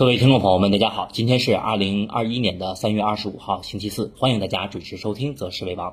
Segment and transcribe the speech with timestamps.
[0.00, 5.90] 各位听众朋友们，大家好，今天是二零二一年的三月二十五号，星期四，欢迎大家准时收听《则是为王》。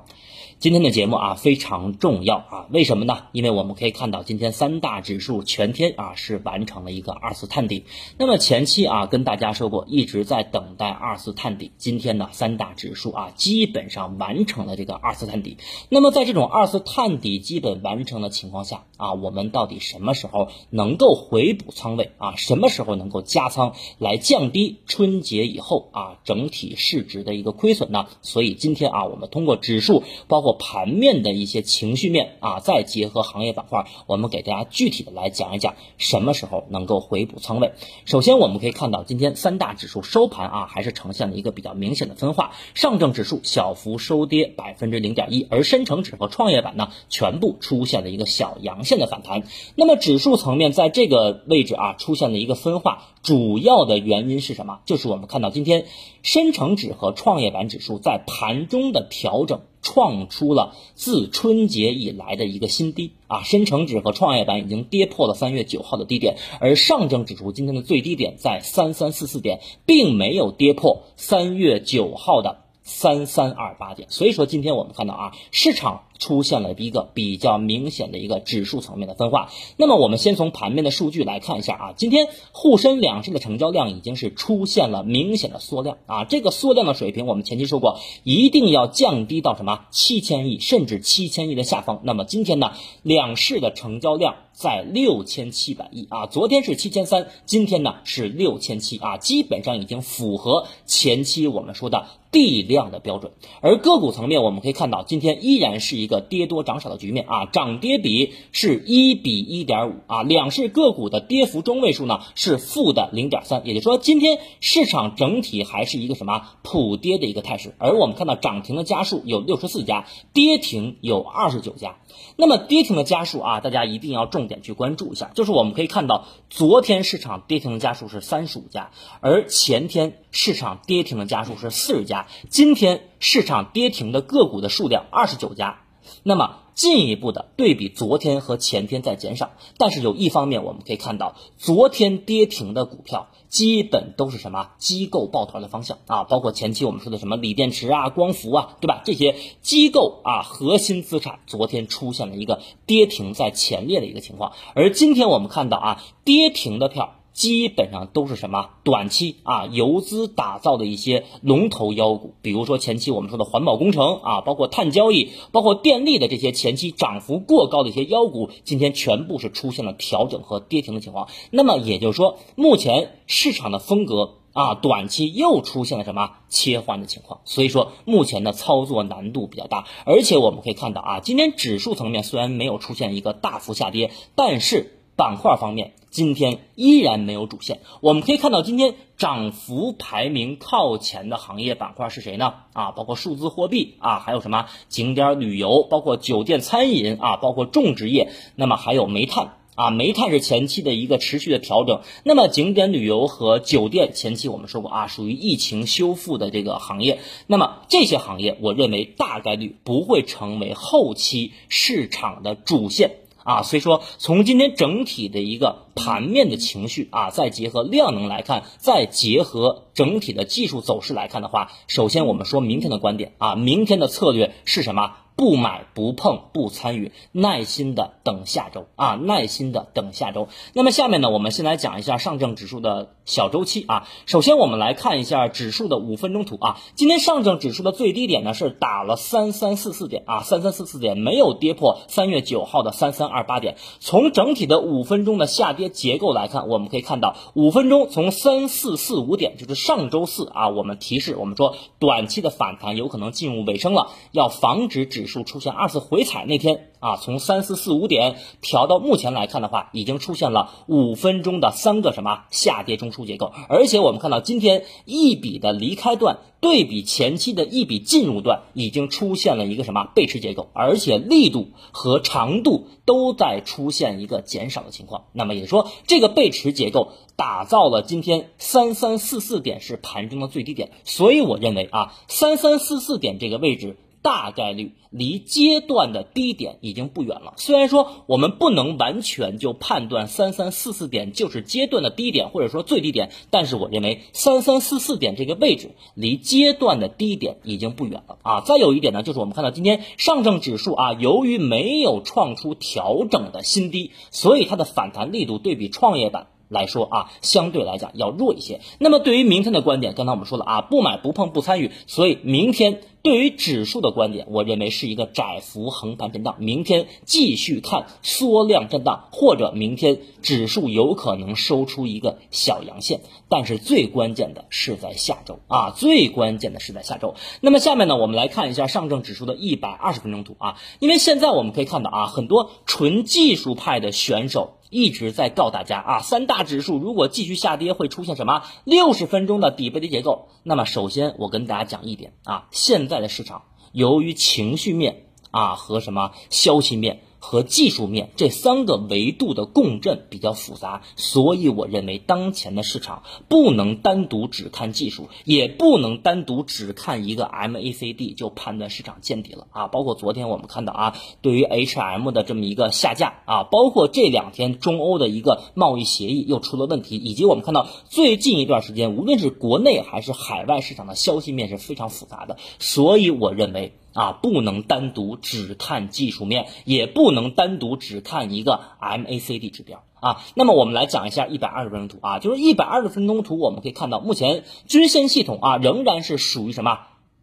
[0.58, 3.26] 今天的节目啊非常重要啊，为什么呢？
[3.32, 7.84] 因为我们可以看到今天三大指数全天啊是完成了一个二次探底。
[8.16, 11.70] 那么前期啊跟大家说过，一直在等待二次探底。
[11.76, 15.58] 今天呢三大指数啊基本上完成了这个二次探底。
[15.90, 22.36] 那么在这种二次探底基本完成的情况下啊，我们到底什么时候能够回补仓位啊？
[22.36, 28.06] 什么时候能够加仓来降低春节以后啊整体市值的一个亏损呢？
[28.22, 37.72] 所以今天啊我们通过指数包括盘面的一些情绪面啊，再结合行业板块，我们给大家具体的来讲一讲什么时候能够回补仓位。
[38.04, 42.52] 首先，我们可以看到今天三大指数收盘啊，还是呈现了一个比较明显的分化。
[42.74, 49.42] 上证指数小幅收跌百分之零点一，而深成指和创业板呢，全部出现了一个小阳线的反弹。
[49.74, 54.78] 那么指数层面在这个位置啊，出现了一个分化，主要的原因是什么？
[54.86, 55.86] 就是我们看到今天
[56.22, 59.62] 深成指和创业板指数在盘中的调整。
[59.80, 63.44] 创出了自春节以来的一个新低啊！
[63.44, 74.08] 深成指和创业板已经跌破了三月九号的低点，而上证指数今天的最低点在三三四四点，并没有跌破三月九号的三三二八点。
[74.10, 76.02] 所以说，今天我们看到啊，市场。
[76.18, 79.50] 出现了一个比较明显的一个指数层面的分化。
[79.76, 86.24] 那么我们先从盘面的数据来看一下啊，今天沪深两市的成交量已经是出现了明显的缩量啊。
[86.24, 92.00] 这个缩量的水平，我们前期说过，一定要降低到什么七千亿甚至七千亿的下方。
[92.02, 92.72] 那么今天呢，
[93.04, 103.30] 两市的成交量在六千七百亿啊，昨天是七千三，今天呢是六千七啊，基本上已经符合前期我们说的地量的标准。
[103.60, 106.07] 而个股层面，我们可以看到，今天依然是一。
[106.08, 121.96] 一个跌多涨少的局面啊，涨跌比是一比一点五啊，两市个股的跌幅中位数呢是负的零点三，也就是说今天市场整体还是一个什么普跌的一个态势，而我们看到涨停的家数有六十四家，跌停有二十九家。
[122.36, 135.80] 那么跌停的家数啊，大家一定要重点去关注一下，就是我们可以看到昨天市场跌停的家数是三十五家，而前天市场跌停的家数是四十家，今天市场跌停的个股的数量二十九家。
[136.22, 149.02] 那么进一步的对比昨天和前天在减少，但是有一方面我们可以看到，昨天跌停的股票基本都是什么机构抱团的方向啊，包括前期我们说的什么锂电池啊、光伏啊，对吧？
[149.04, 157.14] 这些机构啊核心资产昨天出现了一个跌停在前列的一个情况，而今天我们看到啊跌停的票。
[157.38, 171.28] 基本上都是什么短期啊游资打造的一些龙头妖股，比如说前期我们说的环保工程啊，包括碳交易，包括电力的这些前期涨幅过高的一些妖股，今天全部是出现了调整和跌停的情况。
[171.52, 177.42] 那么也就是说，目前市场的风格啊，短期又出现了什么切换的情况？
[177.44, 184.96] 所以说目前的操作难度比较大，而且我们可以看到啊，今天指数层面虽然没有出现一个大幅下跌，但是。
[185.18, 187.80] 板块方面，今天依然没有主线。
[188.00, 192.54] 我们可以看到，今天涨幅排名靠前的行业板块是谁呢？
[192.72, 202.02] 啊，包括数字货币啊，还有什么景点旅游，包括酒店餐饮啊，包括种植业，那么还有煤炭啊，煤炭是前期的一个持续的调整。
[202.22, 207.18] 那么景点旅游和酒店前期我们说过啊，属于疫情修复的这个行业。
[207.48, 213.16] 那么这些行业，我认为大概率不会成为后期市场的主线。
[213.48, 225.12] 啊，所以说从今天整体的一个盘面的情绪啊，再结合量能来看，再结合整体的技术走势来看的话，首先我们说明天的观点啊，明天的策略是什么？
[225.38, 230.48] 不买不碰不参与，耐心的等下周啊，耐心的等下周。
[230.72, 234.08] 那么下面呢，我们先来讲一下上证指数的小周期啊。
[234.26, 236.80] 首先我们来看一下指数的五分钟图啊。
[236.96, 243.76] 今天上证指数的最低点呢是打了三三四四点啊，三三四四点没有跌破三月九号的三三二八点。
[244.00, 255.28] 从整体的五分钟的下跌结构来看，我们可以看到五分钟从三四四五点，就是上周四啊，我们提示我们说短期的反弹有可能进入尾声了，要防止指。
[255.28, 275.24] 数出现二次回踩那天啊，从三四四五点调到目前来看的话，已经出现了五分钟的三个什么下跌中枢结构，而且我们看到今天一笔的离开段对比前期的一笔进入段，已经出现了一个什么背驰结构，而且力度和长度都在出现一个减少的情况。
[275.32, 283.96] 那么也说这个背驰结构打造了今天三三四四点是盘中的最低点，所以我认为啊，三三四四点这个位置。
[284.28, 287.54] 大概率离阶段的低点已经不远了。
[287.56, 298.60] 虽然说我们不能完全就判断三三四四点就是阶段的低点或者说最低点，但是我认为三三四四点这个位置离阶段的低点已经不远了啊。
[298.60, 306.48] 再有一点呢，就是我们看到今天上证指数啊，由于没有创出调整的新低，所以它的反弹力度对比创业板。
[306.70, 308.82] 来说啊，相对来讲要弱一些。
[308.98, 316.56] 那么对于明天的观点，刚才我们说了啊，不买不碰不参与，所以明天对于指数的观点，我认为是一个窄幅横盘震荡。
[316.58, 323.20] 明天继续看缩量震荡，或者明天指数有可能收出一个小阳线。
[323.48, 327.34] 但是最关键的是在下周啊，最关键的是在下周。
[327.60, 334.74] 那么下面呢，我们来看一下上证指数的一百二十分钟图啊，因为现在我们可以看到啊，很多纯技术派的选手。
[334.90, 340.48] 一直在告大家啊，三大指数如果继续下跌，会出现什么六十分钟的底背离结构？
[340.62, 343.62] 那么首先我跟大家讲一点啊，现在的市场
[343.92, 347.22] 由于情绪面啊和什么消息面。
[347.48, 359.86] 和技术面这三个维度的共振比较复杂，所以我认为当前的市场不能单独只看技术，也不能单独只看一个 MACD 就判断市场见底了啊！
[359.86, 373.94] 包括昨天我们看到啊，对于 HM 的这么一个下架啊，包括这两天中欧的一个贸易协议又出了问题，以及我们看到最近一段时间，无论是国内还是海外市场的消息面是非常复杂的，所以我认为。
[374.18, 380.42] 啊，不能单独只看技术面，也不能单独只看一个 MACD 指标啊。
[380.56, 386.98] 那么我们来讲一下一百二十分钟图啊，就是一百二十分钟图，我们可以看到目前均线系统啊仍然是属于什么？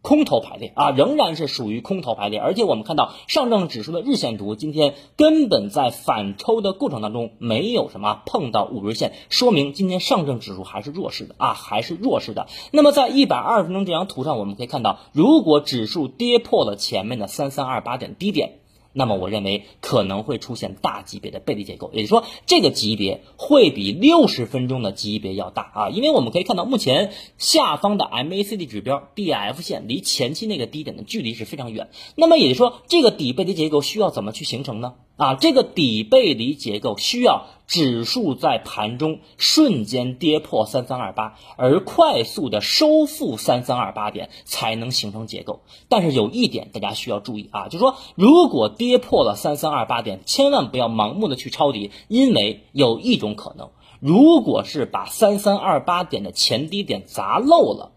[0.06, 12.46] 空头排列啊，仍然是属于空头排列，而且我们看到上证指数的日线图，今天根本在反抽的过程当中没有什么碰到五日线，说明今天上证指数还是弱势的啊，还是弱势的。
[12.70, 18.60] 那么在一百二十分钟这张图上，我们可以看到，如果指数跌破了前面的三三二八点低点。
[18.98, 34.94] 那么我认为可能会出现大级别的背离结构，也就是说这个级别会比六十分钟的级别要大啊，因为我们可以看到目前下方的 MACD 指标 DF 线离前期那个低点的距离是非常远，那么也就是说这个底背离结构需要怎么去形成呢？
[35.16, 45.60] 啊，这个底背离结构需要指数在盘中瞬间跌破三三二八，而快速的收复三三二八点才能形成结构。
[45.88, 53.70] 但是有一点大家需要注意啊，就是说如果跌破了三三二八点，千万不要盲目的去抄底，因为有一种可能，
[54.00, 57.92] 如果是把三三二八点的前低点砸漏了。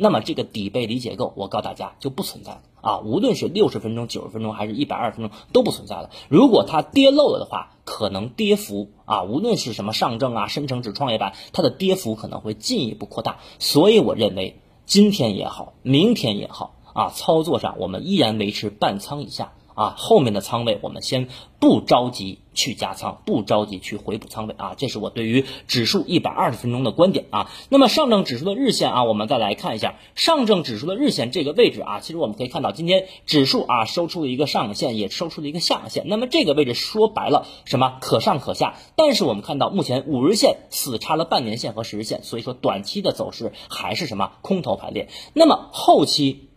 [0.00, 2.98] 那么这个底背离结构，我告诉大家就不存在了啊！
[3.00, 6.10] 无论是六十分钟、九十分钟，还是一百二十分钟，都不存在了。
[6.28, 13.40] 如果它跌漏了的话，可能跌幅啊，无论是什么上证啊、深成指、创业板，它的跌幅可能会进一步扩大。
[13.58, 19.52] 所以我认为今天也好，明天也好啊，操作上我们依然维持半仓以下。
[19.78, 21.28] 啊，后面的仓位我们先
[21.60, 27.48] 不着急去加仓，不着急去回补仓位啊，这是我对于指数一百二十分钟的观点啊。
[27.68, 36.08] 那么上证指数的日线啊，我们再来看一下上证指数的日线这个位置啊，其实我们可以看到今天指数啊收出了一个上影线，也收出了一个下影线。
[36.08, 37.98] 那么这个位置说白了什么？
[38.00, 38.74] 可上可下。
[38.96, 45.08] 但是我们看到目前五日线死叉了半年线和十日线，所以说短期的走势还是什么空头排列。
[45.34, 46.47] 那么后期。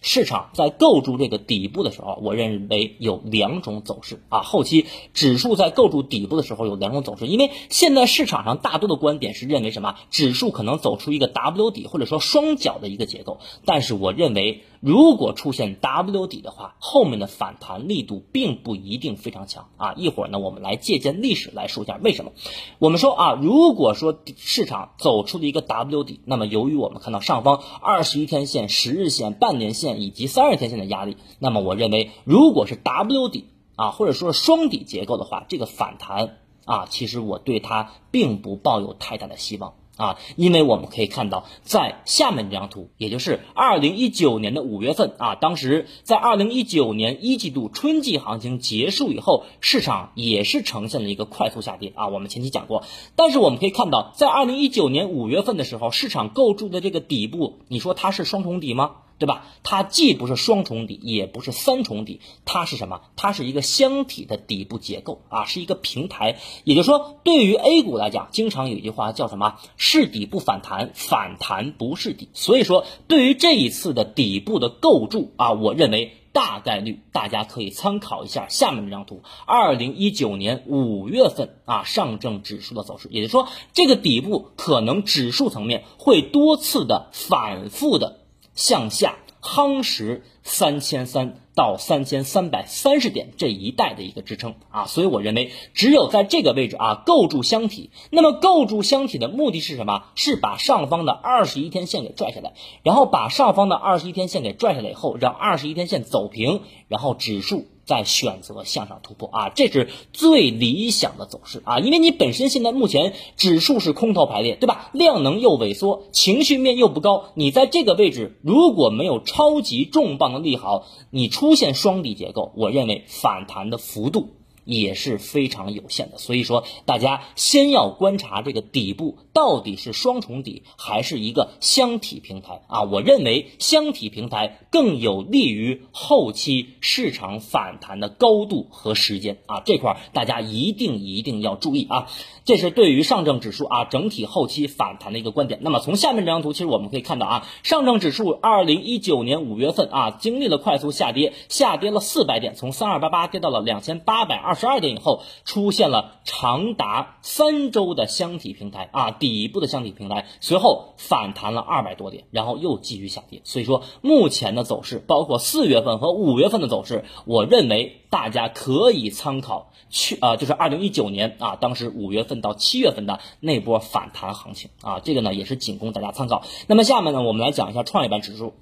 [0.00, 4.42] 市场在构筑这个底部的时候，我认为有两种走势啊。
[4.42, 9.94] 后期指数在构筑底部的时候有两种走势，因为现在市场上大多的观点是认为什么？
[10.10, 14.64] 指数可能走出一个 W 底或者说双脚的一个结构，但是我认为。
[14.84, 19.92] 如果出现 W 底的话，后面的反弹力度并不一定非常强啊。
[19.92, 22.32] 一会儿呢，我们来借鉴历史来说一下为什么。
[22.80, 33.44] 我们说啊，如果说市场走出了一个 W 底，那么由于我们看到上方二十一天线、十日线、半年线以及三十天线的压力，那么我认为如果是 W 底
[33.76, 39.74] 啊，或者说双底结构的话，这个反弹啊，其实我对它并不抱有太大的希望。
[39.96, 52.08] 啊，因为我们可以看到，在下面这张图，也就是二零一九年的五月份啊，当时在二零一九年一季度春季行情结束以后，市场也是呈现了一个快速下跌啊。
[52.08, 52.84] 我们前期讲过，
[53.16, 58.92] 但是我们可以看到，在二零一九年五月份的时候，市场构筑的这个底部，你说它是双重底吗？
[59.22, 59.44] 对吧？
[59.62, 63.02] 它既不是双重底，也不是三重底，它是什么？
[63.14, 66.40] 它是一个箱体的底部结构啊，是一个平台。
[66.64, 69.60] 也就是说，对于 A 股来讲，经常有一句话叫什么？
[69.76, 72.30] 是底不反弹，反弹不是底。
[72.32, 83.06] 所以说，对于这一次的底部的构筑啊，我认为大概率大家可以参考一下下面这张图，二零一九年五月份啊上证指数的走势。
[83.12, 88.18] 也就是说，这个底部可能指数层面会多次的反复的。
[88.54, 97.90] 向下夯实三千三到三千三百三十点这一带的一个支撑啊，所以我认为只有在这个位置啊构筑箱体。
[98.10, 100.04] 那么构筑箱体的目的是什么？
[100.14, 107.66] 是把上方的二十一天线给拽下来，然后把上方的二十一天线给拽下来以后，让二十一天线走平，然后指数。
[107.84, 114.90] 再选择向上突破啊，这是最理想的走势啊，因为你本身现在目前指数是空头排列，对吧？
[114.92, 124.28] 量能又萎缩，情绪面又不高，你在这个位置如果没有超级重磅的利好，你出现双底结构，我认为反弹的幅度。
[124.64, 132.82] 也是非常有限的，所以说大家先要观察这个底部到底是双重底还是一个箱体平台啊？
[132.82, 142.08] 我认为箱体平台更有利于后期市场反弹的高度和时间啊，这块儿大家一定一定要注意啊。
[142.44, 145.60] 这是对于上证指数啊整体后期反弹的一个观点。
[145.62, 163.40] 那么从下面这张图，其实我们可以看到啊，上证指数二零一九年五月份啊经历了快速下跌，下跌了四百点，从三二八八跌到了两千八百二十二点以后，出现了长达三周的箱体平台啊底部的箱体平台，随后反弹了二百多点，然后又继续下跌。
[163.44, 169.68] 所以说目前的走势，包括四月份和五月份的走势，我认为大家可以参考。
[169.94, 176.42] 去啊，就是二零一九年啊，当时五月份到七月份的那波反弹行情啊，这个呢也是仅供大家参考。
[176.66, 178.54] 那么下面呢，我们来讲一下创业板指数。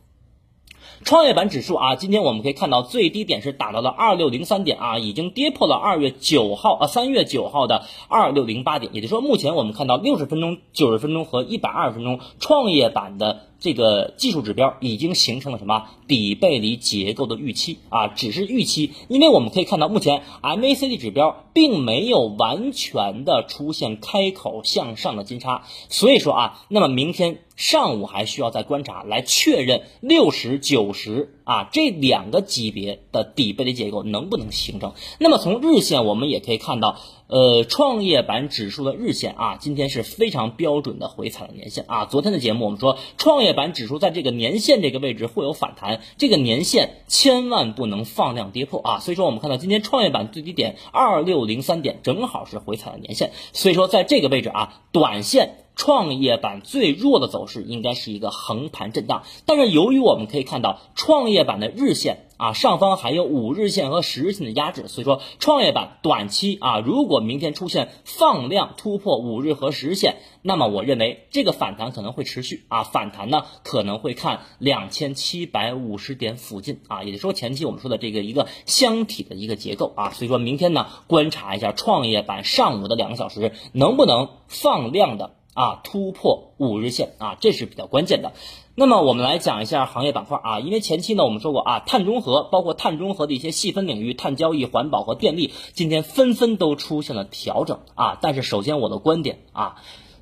[1.02, 27.38] 创业板指数啊，今天我们可以看到最低点是达到了二六零三点啊，已经跌破了二月九号啊三月九号的二六零八点，也就是说，目前我们看到六十分钟、九十分钟和一百二十分钟创业板的这个技术指标已经形成了什么底背离结构的预期啊，只是预期，因为我们可以看到目前 MACD 指标并没有完全的出现开口向上的金叉，所以说啊，那么明天。
[27.60, 34.94] 上午还需要再观察来确认六十九十啊这两个级别的底背离结构能不能形成。
[35.18, 42.06] 那么从日线我们也可以看到，呃，创业板指数的日线啊，今天是非常标准的回踩的年线啊。
[42.06, 49.00] 昨天的节目我们说，创业板指数在这个年线这个位置会有反弹，这个年线千万不能放量跌破啊。
[49.00, 55.56] 所以说我们看到今天创业板最低点二六零三点，正好是回踩的年线，所以说在这个位置啊，短线。
[55.80, 85.39] 创业板最弱的走势应该是一个横盘震荡，但是由于我们可以看到创业板的日线啊上方还有五日线和十日线的压制，所以说创业板短期啊如果明天出现放量突破五日和十日线，那么我认为这个反弹可能会持续啊反弹呢可能会看两千七百五十点附近啊，也就是说前期我们说的这个一个箱体的一个结构啊，所以说明天呢观察一下创业板上午的两个小时能不能放量的。
[85.54, 88.32] 啊，突破五日线啊，这是比较关键的。
[88.74, 98.18] 那么我们来讲一下行业板块啊，因为前期呢我们说过啊，碳中和包括碳中和的一些细分领域，碳交易、环保和电力，今天纷纷都出现了调整啊。
[98.20, 99.76] 但是首先我的观点啊，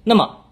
[0.05, 0.45] 那么。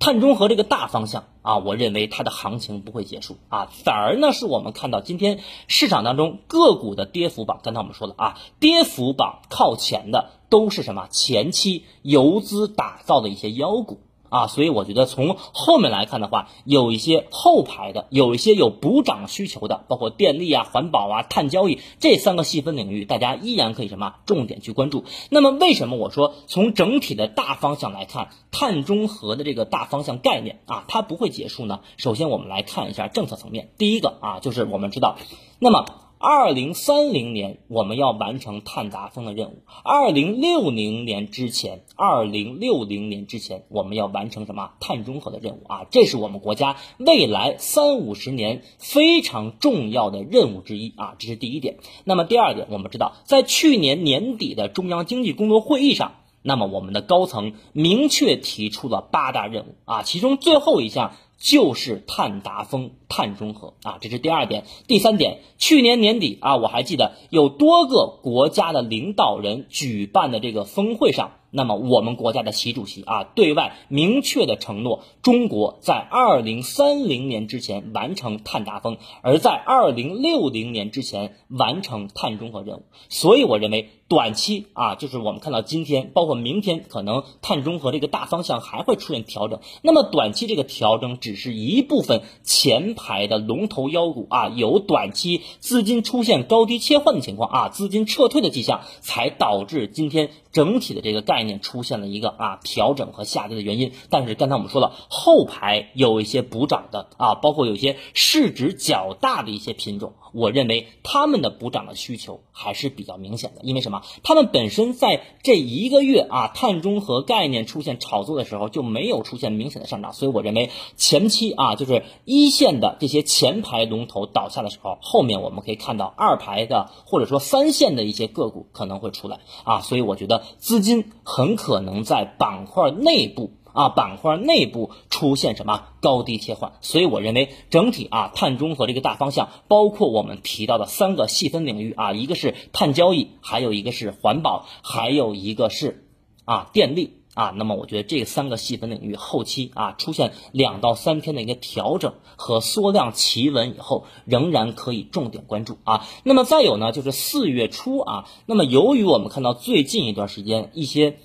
[0.00, 14.00] 碳中和这个大方向啊，我认为它的行情不会结束啊，反而呢是我们看到今天市场当中个股的跌幅榜，刚才我们说了啊，跌幅榜靠前的都是什么前期游资打造的一些妖股。
[14.28, 25.04] 啊，所以我觉得从后面来看的话，有一些后排的，有一些有补涨需求的，包括电力啊、环保啊、碳交易这三个细分领域，大家依然可以什么重点去关注。
[25.30, 31.80] 那么为什么我说从整体的大方向来看，碳中和的这个大方向概念啊，它不会结束呢？
[31.96, 35.16] 首先我们来看一下政策层面，第一个啊，就是我们知道，
[35.58, 35.86] 那么。
[36.20, 45.86] 二零三零年我们要完成碳达峰的任务，二零六零年之前，二零六零年之前我们要完成什么碳中和的任务啊？
[45.92, 51.76] 这是我们国家未来三五十年非常重要的任务之一啊，这是第一点。
[52.02, 61.12] 那么第二点，我们知道，在去年年底的中央经济工作会议上，那么我们的高层明确提出了八大任务啊，其中最后一项。
[61.38, 64.64] 就是碳达峰、碳中和啊，这是第二点。
[64.86, 71.37] 第三点，去年年底啊，我还记得有多个国家的领导人举办的这个峰会上。
[71.50, 82.82] 那么我们国家的习主席啊，对外明确的承诺，中国在二零三零年之前完成碳达峰，而在二零六零年之前完成碳中和任务。
[83.08, 89.60] 所以我认为，短期啊，就是我们看到今天，包括明天，可能碳中和这个大方向还会出现调整。
[89.80, 101.37] 那么短期这个调整只是一部分前排的龙头妖股啊，有短期资金出现高低切换的情况啊，资金撤退的迹象，才导致今天整体的这个概。
[101.38, 103.92] 概念出现了一个啊调整和下跌的原因。
[104.10, 113.60] 但是刚才我们说了，后排有一些补涨的啊，包括有一些市值较大的一些品种，我认为他们的补涨的需求还是比较明显的。
[113.62, 114.02] 因为什么？
[114.24, 133.52] 他们本身在这一个月啊，碳中和概念出现炒作的时候就没有出现明显的上涨，所以我认为前期啊，就是一线的这些前排龙头倒下的时候，后面我们可以看到二排的或者说三线的一些个股可能会出来啊，所以我觉得资金很可能在板块内部。
[133.74, 146.08] 啊，板块内部出现什么高低切换，所以我认为整体啊，碳中和这个大方向，包括我们提到的三个细分领域啊，一个是碳交易，还有一个是环保，还有一个是
[146.44, 147.52] 啊电力啊。
[147.56, 156.06] 那么我觉得这三个细分领域后期啊出现两到三天的一个调整和缩量企稳以后，仍然可以重点关注啊。
[156.24, 161.18] 那么再有呢，就是四月初啊，那么由于我们看到最近一段时间一些。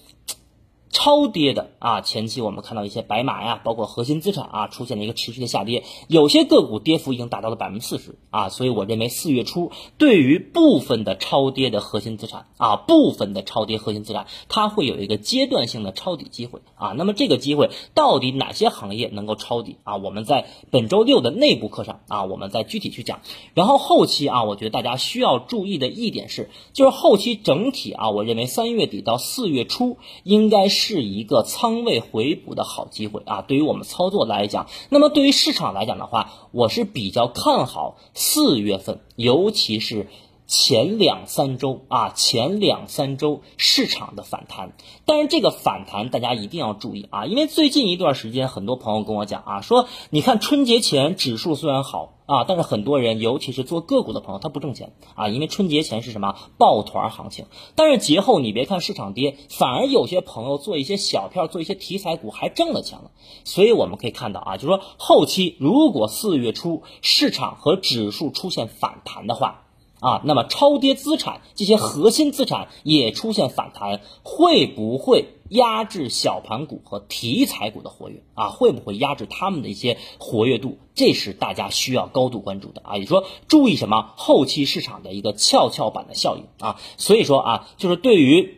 [0.93, 16.93] 超跌的啊，前期我们看到一些白马呀，包括核心资产啊，出现了一个持续的下跌，有些个股跌幅已经达到了百分之四十啊，所以我认为四月初对于部分的超跌的核心资产啊，部分的超跌核心资产，它会有一个阶段性的抄底机会啊。
[16.95, 19.95] 那么这个机会到底哪些行业能够抄底啊？
[19.97, 23.21] 我们在本周六的内部课上啊，我们再具体去讲。
[23.55, 30.82] 然后后期啊，我觉得大家需要注意的一点是，就是后期整体啊，我认为三月底到四月初应该是。
[30.85, 33.41] 是一个仓位回补的好机会啊！
[33.41, 40.07] 对于我们操作来讲，那么对于市场来讲的话，我是比较看好四月份，尤其是
[40.47, 44.73] 前两三周啊，前两三周市场的反弹。
[45.05, 52.12] 但是这个反弹大家一定要注意啊，因为最近一段时间，很多朋友跟我讲啊，说你看春节前指数虽然好。
[52.25, 57.47] 啊，但是很多人，尤其是做个股的朋友，他不挣钱啊，因为春节前是什么抱团行情。
[57.75, 63.12] 但是节后你别看市场跌，反而有些朋友做一些小票，做一些题材股还挣了钱了。
[63.43, 69.65] 所以我们可以看到啊，就是说后期如果四月初市场和指数出现反弹的话。
[70.03, 78.50] 啊，那么超跌资产这些核心资产也出现反弹，会不会压制小盘股和题材股的活跃啊？
[78.50, 80.77] 会不会压制他们的一些活跃度？
[80.93, 82.97] 这是大家需要高度关注的啊！
[82.97, 86.82] 也说注意什么后期市场的一个跷跷板的效应啊？
[86.97, 88.58] 所以说啊，就是对于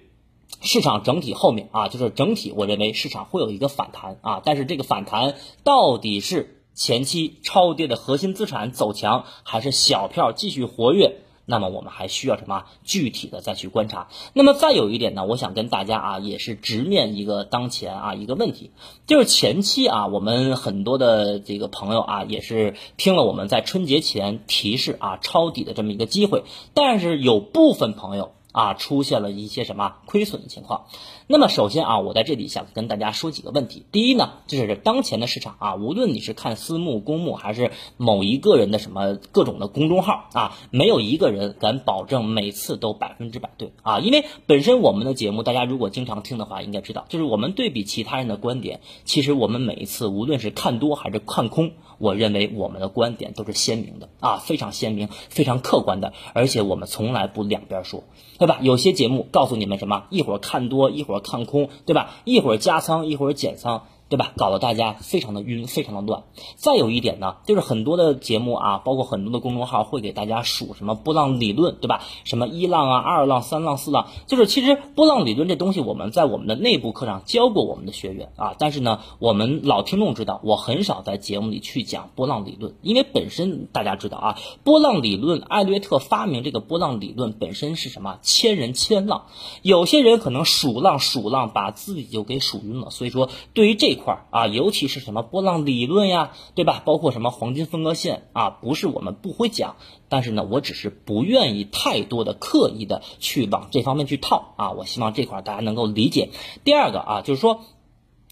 [0.61, 11.21] 市场整体后面啊，就是整体我认为市场会有一个反弹啊，但是这个反弹到底是前期超跌的核心资产走强，还是小票继续活跃？
[11.45, 14.07] 那么我们还需要什么具体的再去观察？
[14.33, 18.71] 那么再有一点呢，我想跟大家啊，也是直面一个当前啊一个问题，
[19.07, 28.31] 就是前期啊，我们很多的这个朋友啊，也是听了我们在春节前提示啊抄底的这么一个机会，但是有部分朋友。
[28.55, 30.85] 啊，出现了一些什么亏损的情况？
[31.27, 33.85] 那么首先啊，我在这里想跟大家说几个问题。
[33.91, 43.99] 第一呢，就是当前的市场啊，无论你是看私募、公募，还是某一个人的什么各种的公众号啊，没有一个人敢保证每次都百分之百对啊。
[43.99, 51.73] 因为本身我们的节目，大家如果经常听的话，应该知道，就是我们对比其他人的观点，其实我们每一次无论是看多还是看空。
[51.97, 58.03] 我认为我们的观点都是鲜明的啊，非常鲜明，非常客观的，而且我们从来不两边说，
[58.37, 58.59] 对吧？
[58.61, 62.15] 有些节目告诉你们什么，一会儿看多，一会儿看空，对吧？
[62.25, 63.87] 一会儿加仓，一会儿减仓。
[64.07, 64.33] 对吧？
[64.37, 66.23] 搞得大家非常的晕，非常的乱。
[66.57, 72.03] 再有一点呢，就是很多的节目啊，包括很多的公众号会给大家数什么波浪理论，对吧？
[72.23, 78.53] 什么一浪啊、二浪、三浪、四浪，就是其实波浪理论这东西，我们在我们的内部课上教过我们的学员啊。
[78.59, 88.19] 但是呢，我们老听众知道，我很少在节目里去讲波浪理论，因为本身大家知道啊，波浪理论，艾略特发明这个波浪理论本身是什么？
[88.21, 89.25] 千人千浪，
[89.63, 92.91] 有些人可能数浪数浪，把自己就给数晕了。
[92.91, 93.94] 所以说，对于这。
[93.95, 96.81] 块啊，尤其是什么波浪理论呀，对吧？
[96.85, 99.77] 包括什么黄金分割线啊，不是我们不会讲，
[100.09, 104.71] 但是呢，我只是不愿意太多的刻意的去往这方面去套啊。
[104.71, 106.29] 我希望这块大家能够理解。
[106.63, 107.61] 第二个啊，就是说，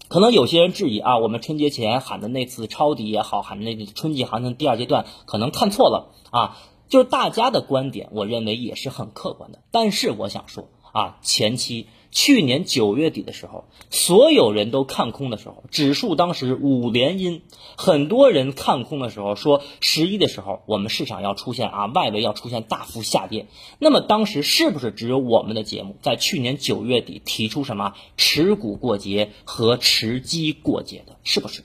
[0.08, 6.58] 可能有些人质疑啊，我们春节前喊的那次抄底也好，喊的那个春季行情第二阶段可能看错了啊。
[6.88, 11.88] 就是大家的观点，我认为也是很客观的，但是我想说啊，前期。
[12.14, 17.42] 去年九月底的时候，所有人都看空的时候，指数当时五连阴，
[17.76, 23.48] 很多人看空的时候说十一的时候我们市场要出现啊外围要出现大幅下跌。
[23.80, 31.16] 那么当时是不是只有我们的节目在去年九月底提出什么持股过节和持机过节的？
[31.24, 31.64] 是不是？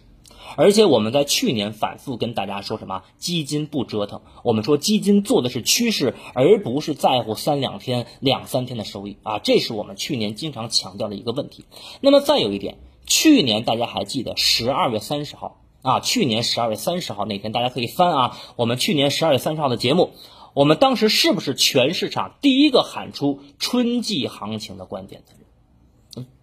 [0.57, 11.65] 而且我们在去年反复跟大家说什么基金不折腾，我们说基金做的是趋势，而不是在乎三两天、两三天的收益啊，这是我们去年经常强调的一个问题。
[12.01, 20.11] 那么再有一点，去年大家还记得十二月三十号啊，去年十二月三十号那天大家可以翻啊，我们去年十二月三十号的节目，
[20.53, 25.38] 我们当时是不是全市场第一个喊出春季行情的观点的？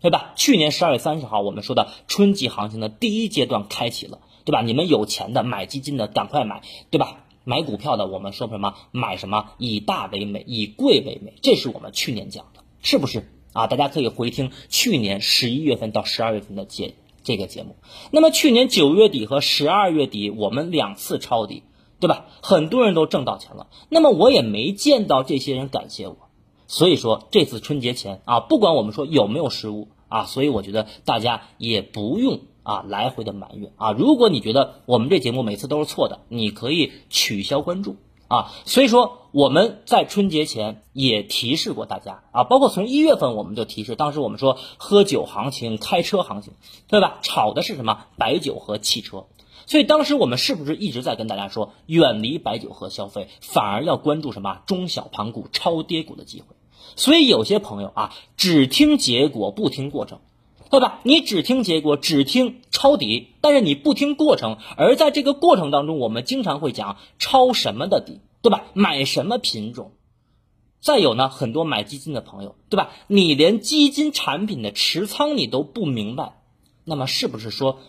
[0.00, 0.32] 对吧？
[0.36, 4.62] 去年十二月三十号，我们说的春季行情的第一阶段开启了，对吧？
[4.62, 7.24] 你们有钱的买基金的赶快买，对吧？
[7.44, 8.74] 买股票的，我们说什么？
[8.90, 9.50] 买什么？
[9.58, 13.68] 以大为美，以贵为美，这是我们去年讲的，是不是啊？
[13.68, 17.76] 大家可以回听去年十一月份到十二月份的节这个节目。
[18.10, 21.62] 那么去年九月底和十二月底，我们两次抄底，
[22.00, 22.26] 对吧？
[22.42, 26.25] 很多人都挣到钱了，那么我也没见到这些人感谢我。
[26.68, 33.92] 所以说这次春节前啊，不管我们说有没有失误啊，所以我觉得大家也不用啊来回的埋怨啊。
[33.92, 37.96] 如果你觉得我们这节目每次都是错的，你可以取消关注
[38.28, 38.52] 啊。
[38.64, 46.52] 所以说我们在春节前也提示过大家啊，包括从一月份我们就提示，当时我们说喝酒行情、开车行情，
[46.88, 47.18] 对吧？
[47.22, 48.06] 炒的是什么？
[48.16, 49.26] 白酒和汽车。
[49.66, 56.54] 所以当时我们是不是一直在跟大家说，远离白酒和消费，反而要关注什么中小盘股、超跌股的机会？
[56.94, 60.20] 所以有些朋友啊，只听结果不听过程，
[60.70, 61.00] 对吧？
[61.02, 64.58] 你只听结果，只听抄底，但是你不听过程。
[64.76, 68.66] 而在这个过程当中，我们经常会讲抄什么的底，对吧？
[68.72, 69.90] 买什么品种？
[70.80, 72.90] 再有呢，很多买基金的朋友，对吧？
[73.08, 76.38] 你连基金产品的持仓你都不明白，
[76.84, 77.80] 那么是不是说？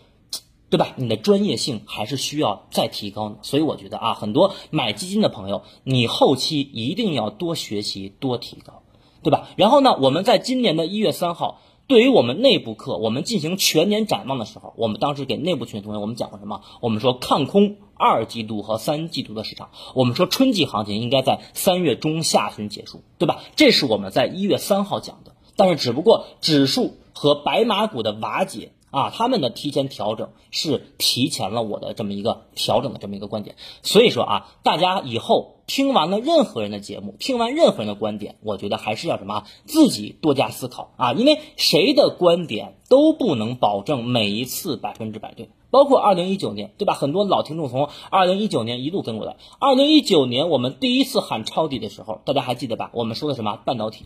[0.69, 0.93] 对吧？
[0.97, 3.37] 你的专业性还是需要再提高呢。
[3.41, 8.83] 所以我觉得啊，很多买基金的朋友，你后期一定要多学习、多提高，
[9.23, 9.47] 对吧？
[9.55, 16.61] 然后呢，我们在今年的一月三号，对于我们内部课，我们进行全年展望的时候，我们当时给内部群的同学，我们讲过什么？
[16.81, 23.39] 我们说看空二季度和三季度的市场，我们说春季行情应该在三月中下旬结束，对吧？
[23.55, 28.73] 这是我们在一月三号讲的，但是只不过指数和白马股的瓦解。
[28.89, 46.93] 啊，他们的提前调整是提前了我的这么一个调整的这么一个观点，所以说啊，大家以后听完了任何人的节目，听完任何人的观点，我觉得还是要什么自己多加思考啊，因为谁的观点都不能保证每一次百分之百对，包括二零一九年，对吧？
[46.93, 52.89] 很多老听众从二零一九年一路跟过来，二零一九年我们第一次喊抄底的时候，大家还记得吧？
[52.93, 54.05] 我们说的什么半导体，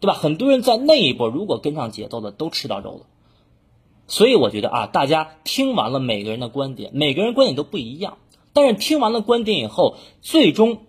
[0.00, 0.14] 对吧？
[0.14, 3.00] 很多人在那一波如果跟上节奏的，都吃到肉了。
[4.06, 8.18] 所以我觉得啊，大家听完了每个人的观点，每个人观点都不一样。
[8.52, 10.82] 但是听完了观点以后，最终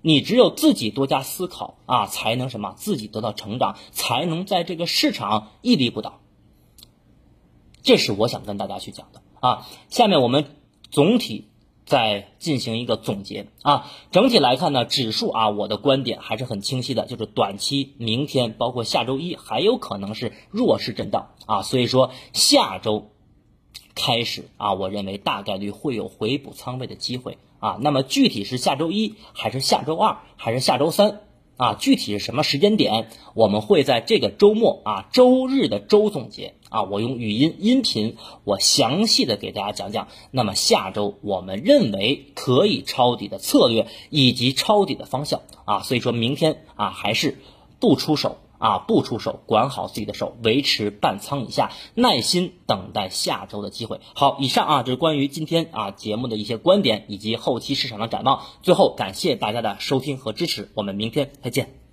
[0.00, 2.74] 你只有自己多加思考啊，才能什么？
[2.76, 6.20] 自己得到成长，才能在这个市场屹立不倒。
[7.82, 9.66] 这是我想跟大家去讲的啊。
[9.88, 10.56] 下面我们
[10.90, 11.48] 总体。
[11.86, 23.12] 再进行一个总结啊，整体来看呢，指数啊，我的观点还是很清晰的，就是短期明天包括下周一还有可能是弱势震荡啊，所以说下周
[23.94, 31.20] 开始啊，我认为大概率会有回补仓位的机会啊，那么具体是下周一还是下周二还是下周三？
[31.56, 33.08] 啊，具体是什么时间点？
[33.32, 40.08] 我们会在这个周末啊，周日的周总结啊，我用语音音频，我详细的给大家讲讲。
[40.30, 47.38] 那么下周我们认为可以抄底的策略以及抄底的方向啊，所以说明天啊，还是
[47.80, 48.38] 不出手。
[48.58, 54.00] 啊，不出手，管好自己的手，维持半仓以下，耐心等待下周的机会。
[54.14, 58.40] 好，以上啊，这是关于今天啊节目的一些观点以及后期市场的展望。
[58.62, 61.85] 最后，感谢大家的收听和支持，我们明天再见。